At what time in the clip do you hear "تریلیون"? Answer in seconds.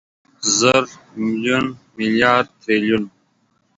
2.61-3.03